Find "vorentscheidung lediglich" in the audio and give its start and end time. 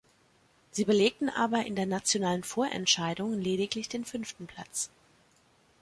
2.43-3.87